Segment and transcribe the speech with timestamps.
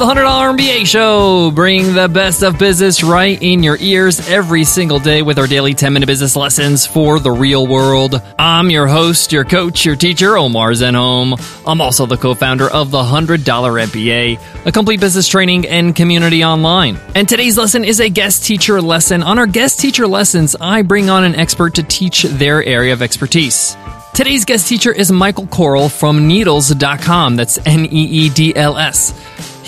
[0.00, 1.50] the $100 MBA show.
[1.50, 5.74] Bring the best of business right in your ears every single day with our daily
[5.74, 8.22] 10 minute business lessons for the real world.
[8.38, 11.38] I'm your host, your coach, your teacher, Omar Zenhom.
[11.66, 16.42] I'm also the co founder of the $100 MBA, a complete business training and community
[16.44, 16.98] online.
[17.14, 19.22] And today's lesson is a guest teacher lesson.
[19.22, 23.02] On our guest teacher lessons, I bring on an expert to teach their area of
[23.02, 23.76] expertise.
[24.14, 27.36] Today's guest teacher is Michael Koral from Needls.com.
[27.36, 29.12] That's N E E D L S.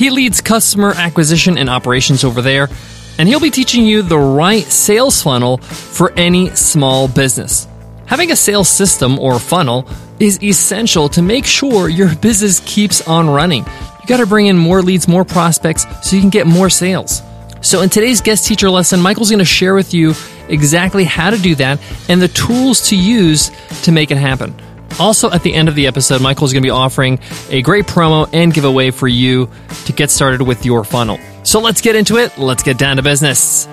[0.03, 2.69] He leads customer acquisition and operations over there,
[3.19, 7.69] and he'll be teaching you the right sales funnel for any small business.
[8.07, 9.87] Having a sales system or funnel
[10.19, 13.65] is essential to make sure your business keeps on running.
[13.65, 17.23] You got to bring in more leads, more prospects, so you can get more sales.
[17.61, 20.15] So, in today's guest teacher lesson, Michael's going to share with you
[20.49, 21.79] exactly how to do that
[22.09, 23.53] and the tools to use
[23.85, 24.53] to make it happen.
[25.01, 27.19] Also, at the end of the episode, Michael is going to be offering
[27.51, 29.49] a great promo and giveaway for you
[29.87, 31.19] to get started with your funnel.
[31.43, 32.37] So, let's get into it.
[32.39, 33.67] Let's get down to business.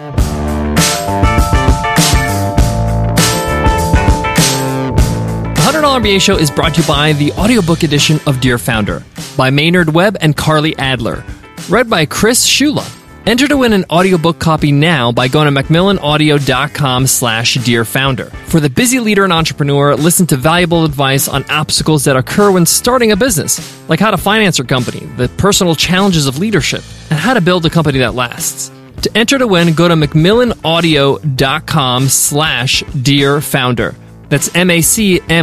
[5.55, 9.03] The $100 MBA show is brought to you by the audiobook edition of Dear Founder
[9.37, 11.23] by Maynard Webb and Carly Adler,
[11.69, 12.98] read by Chris Shula.
[13.29, 18.25] Enter to win an audiobook copy now by going to macmillanaudio.com slash dear founder.
[18.47, 22.65] For the busy leader and entrepreneur, listen to valuable advice on obstacles that occur when
[22.65, 27.19] starting a business, like how to finance your company, the personal challenges of leadership, and
[27.19, 28.71] how to build a company that lasts.
[29.03, 33.93] To enter to win, go to macmillanaudio.com slash dear founder.
[34.29, 35.39] That's M-A-C-M-I-L-L-A-N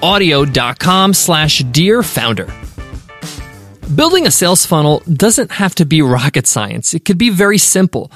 [0.00, 2.46] audio.com slash dear founder.
[3.92, 6.94] Building a sales funnel doesn't have to be rocket science.
[6.94, 8.10] It could be very simple.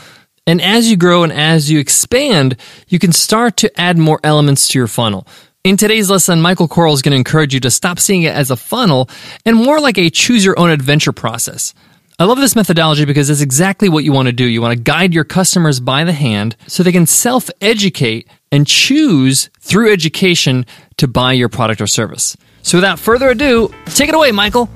[0.47, 2.57] And as you grow and as you expand,
[2.89, 5.27] you can start to add more elements to your funnel.
[5.65, 8.51] In today's lesson, Michael Koral is going to encourage you to stop seeing it as
[8.51, 9.11] a funnel
[9.45, 11.75] and more like a choose your own adventure process.
[12.19, 14.47] I love this methodology because it's exactly what you want to do.
[14.47, 18.67] You want to guide your customers by the hand so they can self educate and
[18.67, 20.65] choose through education
[20.97, 22.39] to buy your product or service.
[22.63, 24.71] So without further ado, take it away, Michael.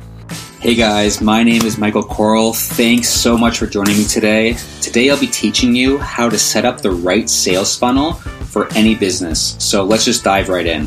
[0.62, 2.54] Hey guys, my name is Michael Koral.
[2.54, 4.52] Thanks so much for joining me today.
[4.80, 8.94] Today I'll be teaching you how to set up the right sales funnel for any
[8.94, 9.56] business.
[9.58, 10.86] So let's just dive right in.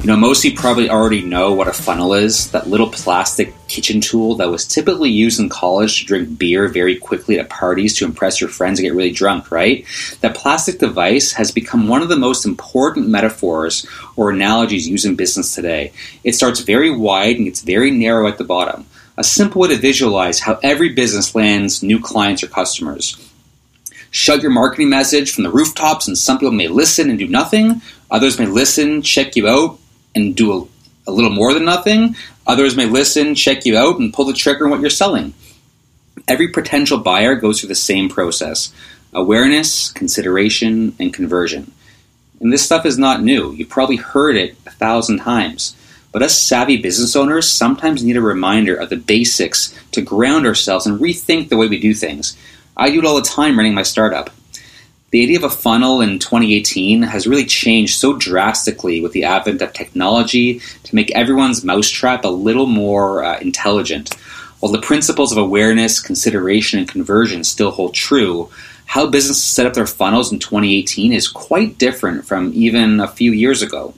[0.00, 3.52] You know, most of you probably already know what a funnel is that little plastic
[3.68, 7.94] kitchen tool that was typically used in college to drink beer very quickly at parties
[7.98, 9.84] to impress your friends and get really drunk, right?
[10.22, 15.16] That plastic device has become one of the most important metaphors or analogies used in
[15.16, 15.92] business today.
[16.24, 18.86] It starts very wide and gets very narrow at the bottom.
[19.18, 23.18] A simple way to visualize how every business lands new clients or customers.
[24.10, 27.82] Shout your marketing message from the rooftops, and some people may listen and do nothing.
[28.10, 29.78] Others may listen, check you out,
[30.14, 32.16] and do a, a little more than nothing.
[32.46, 35.34] Others may listen, check you out, and pull the trigger on what you're selling.
[36.28, 38.72] Every potential buyer goes through the same process
[39.12, 41.72] awareness, consideration, and conversion.
[42.40, 43.52] And this stuff is not new.
[43.52, 45.76] You've probably heard it a thousand times.
[46.12, 50.86] But us savvy business owners sometimes need a reminder of the basics to ground ourselves
[50.86, 52.36] and rethink the way we do things.
[52.76, 54.30] I do it all the time running my startup.
[55.10, 59.60] The idea of a funnel in 2018 has really changed so drastically with the advent
[59.60, 64.14] of technology to make everyone's mousetrap a little more uh, intelligent.
[64.60, 68.50] While the principles of awareness, consideration, and conversion still hold true,
[68.86, 73.32] how businesses set up their funnels in 2018 is quite different from even a few
[73.32, 73.94] years ago.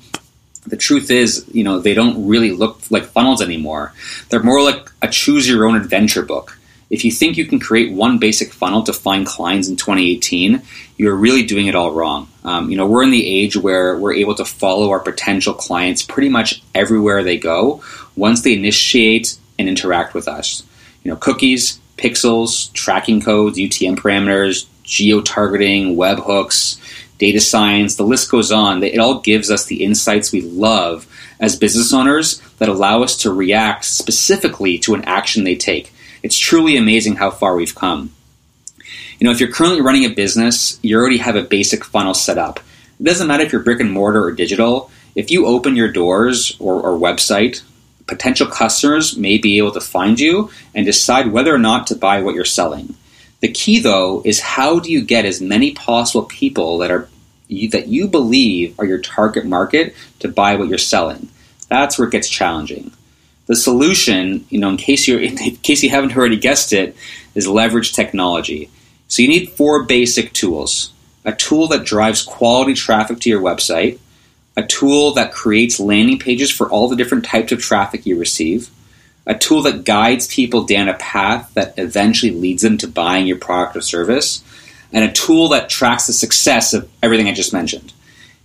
[0.66, 3.92] The truth is, you know, they don't really look like funnels anymore.
[4.30, 6.56] They're more like a choose your own adventure book.
[6.92, 10.60] If you think you can create one basic funnel to find clients in 2018,
[10.98, 12.28] you're really doing it all wrong.
[12.44, 16.02] Um, you know, we're in the age where we're able to follow our potential clients
[16.02, 17.82] pretty much everywhere they go
[18.14, 20.64] once they initiate and interact with us.
[21.02, 26.78] You know, cookies, pixels, tracking codes, UTM parameters, geo targeting, webhooks,
[27.16, 28.82] data science, the list goes on.
[28.82, 31.06] It all gives us the insights we love
[31.40, 35.90] as business owners that allow us to react specifically to an action they take.
[36.22, 38.12] It's truly amazing how far we've come.
[39.19, 42.38] You know, if you're currently running a business, you already have a basic funnel set
[42.38, 42.60] up.
[42.98, 44.90] It doesn't matter if you're brick and mortar or digital.
[45.14, 47.62] If you open your doors or, or website,
[48.06, 52.20] potential customers may be able to find you and decide whether or not to buy
[52.20, 52.94] what you're selling.
[53.40, 57.08] The key, though, is how do you get as many possible people that are
[57.70, 61.28] that you believe are your target market to buy what you're selling?
[61.68, 62.92] That's where it gets challenging.
[63.46, 66.96] The solution, you know, in case you in case you haven't already guessed it,
[67.34, 68.70] is leverage technology.
[69.08, 70.92] So you need four basic tools:
[71.24, 73.98] a tool that drives quality traffic to your website,
[74.56, 78.70] a tool that creates landing pages for all the different types of traffic you receive,
[79.26, 83.38] a tool that guides people down a path that eventually leads them to buying your
[83.38, 84.42] product or service,
[84.92, 87.92] and a tool that tracks the success of everything I just mentioned.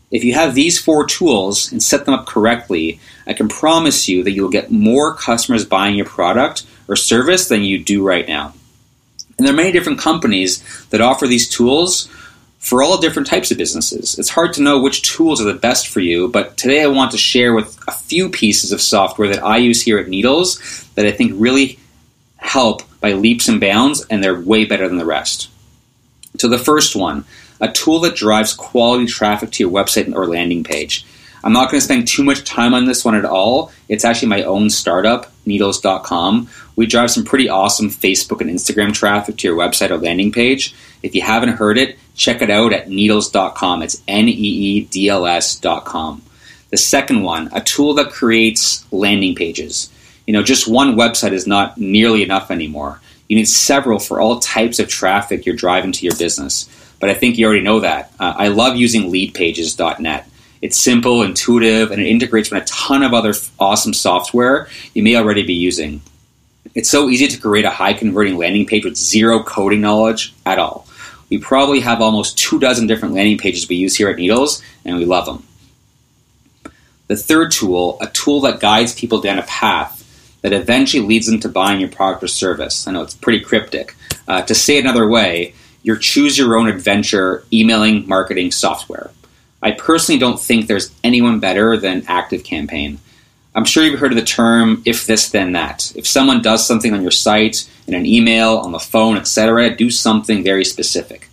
[0.10, 4.24] If you have these four tools and set them up correctly, I can promise you
[4.24, 8.54] that you'll get more customers buying your product or service than you do right now.
[9.38, 12.10] And there are many different companies that offer these tools
[12.58, 14.18] for all different types of businesses.
[14.18, 17.12] It's hard to know which tools are the best for you, but today I want
[17.12, 21.06] to share with a few pieces of software that I use here at Needls that
[21.06, 21.80] I think really
[22.38, 25.50] help by leaps and bounds, and they're way better than the rest.
[26.40, 27.26] So, the first one,
[27.60, 31.06] a tool that drives quality traffic to your website or landing page.
[31.44, 33.72] I'm not going to spend too much time on this one at all.
[33.88, 36.50] It's actually my own startup, needls.com.
[36.76, 40.76] We drive some pretty awesome Facebook and Instagram traffic to your website or landing page.
[41.04, 43.82] If you haven't heard it, check it out at needls.com.
[43.82, 46.22] It's N E E D L S.com.
[46.70, 49.90] The second one, a tool that creates landing pages.
[50.26, 53.00] You know, just one website is not nearly enough anymore.
[53.28, 56.70] You need several for all types of traffic you're driving to your business.
[57.00, 58.12] But I think you already know that.
[58.20, 60.28] Uh, I love using leadpages.net.
[60.62, 65.16] It's simple, intuitive, and it integrates with a ton of other awesome software you may
[65.16, 66.02] already be using.
[66.74, 70.60] It's so easy to create a high converting landing page with zero coding knowledge at
[70.60, 70.88] all.
[71.30, 74.98] We probably have almost two dozen different landing pages we use here at Needls, and
[74.98, 75.44] we love them.
[77.08, 80.04] The third tool, a tool that guides people down a path
[80.48, 82.88] that eventually leads them to buying your product or service.
[82.88, 83.96] I know it's pretty cryptic.
[84.28, 85.54] Uh, to say it another way,
[85.84, 89.12] your choose your own adventure emailing marketing software.
[89.62, 92.98] I personally don't think there's anyone better than ActiveCampaign.
[93.56, 95.92] I'm sure you've heard of the term if this then that.
[95.96, 99.90] If someone does something on your site, in an email, on the phone, etc., do
[99.90, 101.28] something very specific.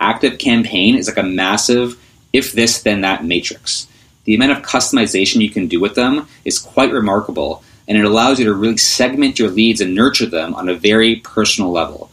[0.00, 1.96] ActiveCampaign is like a massive
[2.32, 3.86] if this then that matrix.
[4.24, 8.38] The amount of customization you can do with them is quite remarkable, and it allows
[8.38, 12.10] you to really segment your leads and nurture them on a very personal level.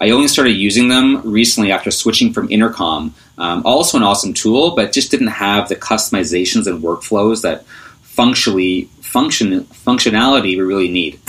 [0.00, 3.14] I only started using them recently after switching from Intercom.
[3.38, 7.64] Um, also an awesome tool, but just didn't have the customizations and workflows that
[8.02, 11.20] functionally function functionality we really need.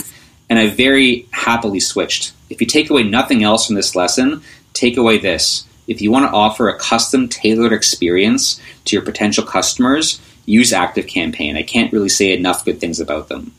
[0.50, 2.32] And I very happily switched.
[2.50, 4.42] If you take away nothing else from this lesson,
[4.72, 5.66] take away this.
[5.86, 11.56] If you want to offer a custom tailored experience to your potential customers, use ActiveCampaign.
[11.56, 13.52] I can't really say enough good things about them.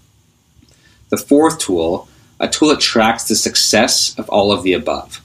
[1.16, 2.10] The fourth tool
[2.42, 5.22] a tool that tracks the success of all of the above.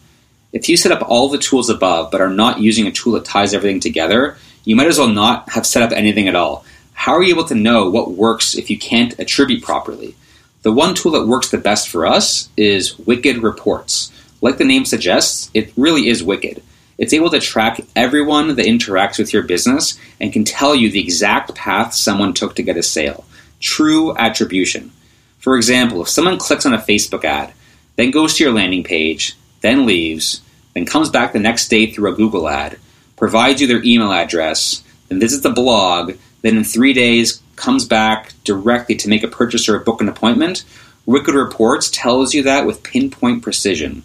[0.52, 3.24] If you set up all the tools above but are not using a tool that
[3.24, 6.64] ties everything together, you might as well not have set up anything at all.
[6.92, 10.14] How are you able to know what works if you can't attribute properly?
[10.62, 14.12] The one tool that works the best for us is Wicked Reports.
[14.40, 16.62] Like the name suggests, it really is wicked.
[16.98, 21.00] It's able to track everyone that interacts with your business and can tell you the
[21.00, 23.24] exact path someone took to get a sale.
[23.58, 24.92] True attribution.
[25.40, 27.52] For example, if someone clicks on a Facebook ad,
[27.96, 30.42] then goes to your landing page, then leaves,
[30.74, 32.78] then comes back the next day through a Google ad,
[33.16, 38.32] provides you their email address, then visits the blog, then in three days comes back
[38.44, 40.64] directly to make a purchase or book an appointment,
[41.06, 44.02] Wicked Reports tells you that with pinpoint precision.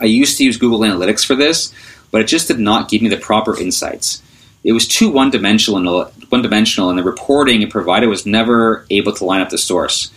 [0.00, 1.72] I used to use Google Analytics for this,
[2.10, 4.22] but it just did not give me the proper insights.
[4.64, 9.12] It was too one dimensional, one dimensional, and the reporting it provided was never able
[9.12, 10.12] to line up the source.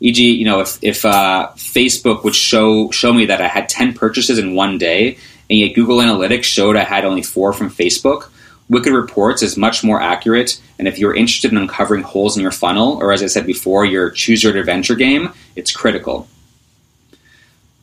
[0.00, 3.92] E.g., you know, if, if uh, Facebook would show show me that I had ten
[3.92, 5.18] purchases in one day,
[5.50, 8.30] and yet Google Analytics showed I had only four from Facebook,
[8.70, 10.60] Wicked Reports is much more accurate.
[10.78, 13.84] And if you're interested in uncovering holes in your funnel, or as I said before,
[13.84, 16.28] your choose your adventure game, it's critical.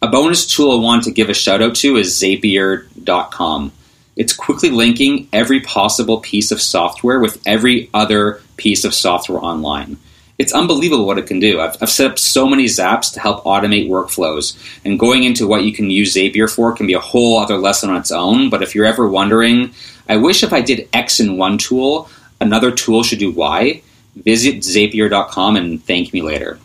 [0.02, 3.72] A bonus tool I want to give a shout out to is Zapier.com.
[4.16, 9.98] It's quickly linking every possible piece of software with every other piece of software online
[10.38, 11.60] it's unbelievable what it can do.
[11.60, 14.56] I've, I've, set up so many zaps to help automate workflows.
[14.86, 17.90] And going into what you can use Zapier for can be a whole other lesson
[17.90, 18.50] on its own.
[18.50, 19.72] But if you're ever wondering,
[20.08, 23.82] I wish if I did X in one tool, another tool should do Y,
[24.16, 26.60] visit zapier.com and thank me later.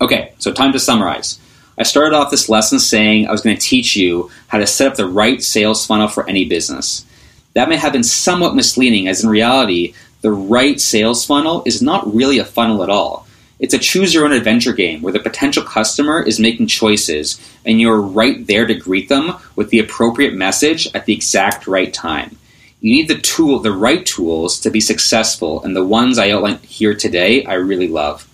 [0.00, 1.38] Okay, so time to summarize.
[1.78, 4.88] I started off this lesson saying I was going to teach you how to set
[4.88, 7.06] up the right sales funnel for any business.
[7.54, 12.12] That may have been somewhat misleading, as in reality, the right sales funnel is not
[12.14, 13.26] really a funnel at all.
[13.58, 17.80] It's a choose your own adventure game where the potential customer is making choices and
[17.80, 22.36] you're right there to greet them with the appropriate message at the exact right time.
[22.80, 26.64] You need the tool, the right tools to be successful, and the ones I outlined
[26.64, 28.28] here today I really love.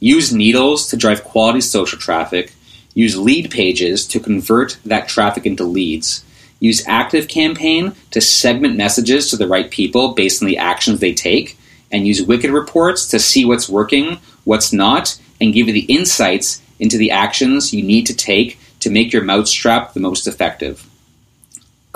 [0.00, 2.52] Use needls to drive quality social traffic.
[2.94, 6.24] Use lead pages to convert that traffic into leads
[6.62, 11.12] Use Active Campaign to segment messages to the right people based on the actions they
[11.12, 11.58] take,
[11.90, 16.62] and use Wicked Reports to see what's working, what's not, and give you the insights
[16.78, 20.88] into the actions you need to take to make your mousetrap the most effective.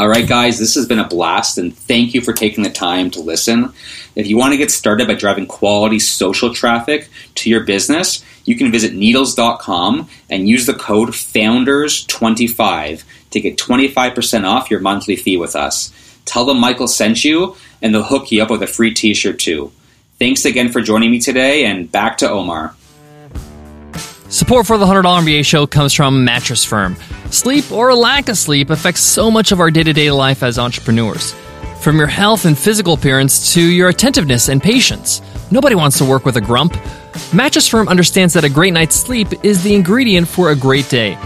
[0.01, 3.09] All right, guys, this has been a blast, and thank you for taking the time
[3.13, 3.73] to listen.
[4.17, 8.57] If you want to get started by driving quality social traffic to your business, you
[8.57, 15.37] can visit needls.com and use the code FOUNDERS25 to get 25% off your monthly fee
[15.37, 15.93] with us.
[16.25, 19.38] Tell them Michael sent you, and they'll hook you up with a free t shirt
[19.38, 19.71] too.
[20.19, 22.75] Thanks again for joining me today, and back to Omar.
[24.29, 26.97] Support for the $100 MBA show comes from Mattress Firm.
[27.31, 30.59] Sleep or lack of sleep affects so much of our day to day life as
[30.59, 31.35] entrepreneurs.
[31.80, 35.23] From your health and physical appearance to your attentiveness and patience.
[35.50, 36.76] Nobody wants to work with a grump.
[37.33, 41.16] Mattress Firm understands that a great night's sleep is the ingredient for a great day.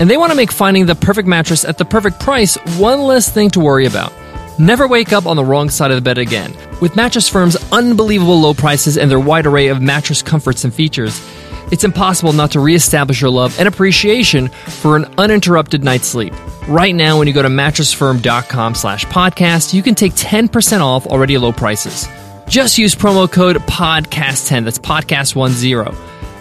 [0.00, 3.30] And they want to make finding the perfect mattress at the perfect price one less
[3.30, 4.12] thing to worry about.
[4.58, 6.52] Never wake up on the wrong side of the bed again.
[6.80, 11.24] With Mattress Firm's unbelievable low prices and their wide array of mattress comforts and features,
[11.70, 16.34] it's impossible not to reestablish your love and appreciation for an uninterrupted night's sleep.
[16.68, 21.38] Right now, when you go to mattressfirm.com slash podcast, you can take 10% off already
[21.38, 22.06] low prices.
[22.46, 25.96] Just use promo code PODCAST10, that's podcast10.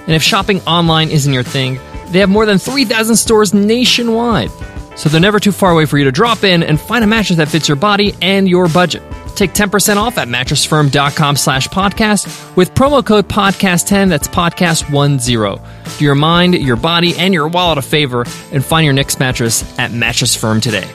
[0.06, 4.52] And if shopping online isn't your thing, they have more than 3,000 stores nationwide.
[4.98, 7.38] So they're never too far away for you to drop in and find a mattress
[7.38, 9.04] that fits your body and your budget.
[9.38, 15.98] Take 10% off at mattressfirm.com slash podcast with promo code podcast10, that's podcast10.
[16.00, 19.78] Do your mind, your body, and your wallet a favor and find your next mattress
[19.78, 20.88] at Mattress Firm today.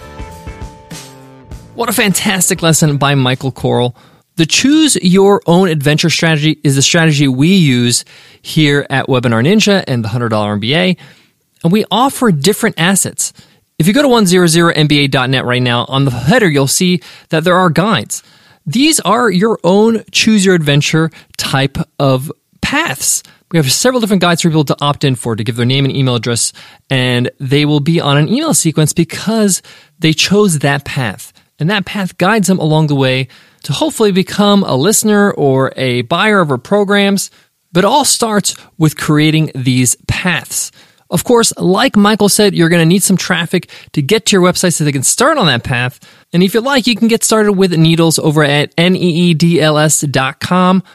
[1.76, 3.94] What a fantastic lesson by Michael Koral.
[4.34, 8.04] The choose your own adventure strategy is the strategy we use
[8.42, 10.99] here at Webinar Ninja and the $100 MBA.
[11.62, 13.32] And we offer different assets.
[13.78, 17.00] If you go to 100mba.net right now, on the header, you'll see
[17.30, 18.22] that there are guides.
[18.66, 23.22] These are your own choose your adventure type of paths.
[23.50, 25.84] We have several different guides for people to opt in for to give their name
[25.84, 26.52] and email address,
[26.88, 29.62] and they will be on an email sequence because
[29.98, 31.32] they chose that path.
[31.58, 33.28] And that path guides them along the way
[33.64, 37.30] to hopefully become a listener or a buyer of our programs.
[37.72, 40.72] But it all starts with creating these paths.
[41.12, 44.42] Of course, like Michael said, you're going to need some traffic to get to your
[44.42, 46.00] website so they can start on that path.
[46.33, 49.23] And if you like, you can get started with Needls over at needls.com.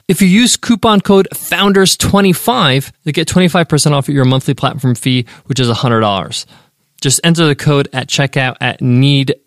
[0.07, 5.59] If you use coupon code FOUNDERS25, you get 25% off your monthly platform fee, which
[5.59, 6.45] is $100.
[6.99, 9.37] Just enter the code at checkout at needls.com.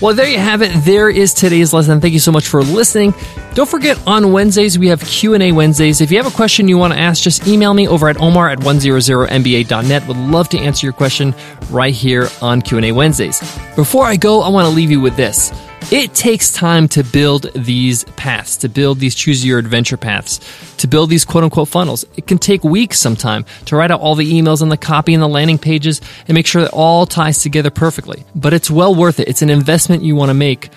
[0.00, 0.72] Well, there you have it.
[0.84, 2.00] There is today's lesson.
[2.00, 3.12] Thank you so much for listening.
[3.52, 6.00] Don't forget on Wednesdays we have Q&A Wednesdays.
[6.00, 8.48] If you have a question you want to ask, just email me over at omar
[8.48, 10.06] at 100mba.net.
[10.06, 11.34] Would love to answer your question
[11.68, 13.40] right here on Q&A Wednesdays.
[13.74, 15.52] Before I go, I want to leave you with this.
[15.90, 20.38] It takes time to build these paths, to build these choose your adventure paths,
[20.76, 22.04] to build these quote unquote funnels.
[22.16, 25.22] It can take weeks sometime to write out all the emails and the copy and
[25.22, 28.24] the landing pages and make sure that all ties together perfectly.
[28.36, 29.26] But it's well worth it.
[29.26, 30.70] It's an investment you want to make.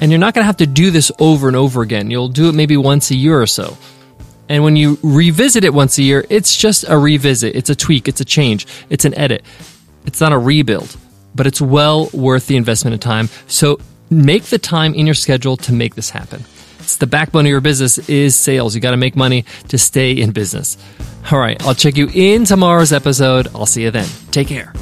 [0.00, 2.10] And you're not going to have to do this over and over again.
[2.10, 3.76] You'll do it maybe once a year or so.
[4.48, 7.54] And when you revisit it once a year, it's just a revisit.
[7.54, 8.08] It's a tweak.
[8.08, 8.66] It's a change.
[8.88, 9.42] It's an edit.
[10.06, 10.96] It's not a rebuild,
[11.34, 13.28] but it's well worth the investment of time.
[13.46, 13.78] So
[14.08, 16.44] make the time in your schedule to make this happen.
[16.78, 18.74] It's the backbone of your business is sales.
[18.74, 20.78] You got to make money to stay in business.
[21.30, 23.48] All right, I'll check you in tomorrow's episode.
[23.54, 24.08] I'll see you then.
[24.30, 24.72] Take care.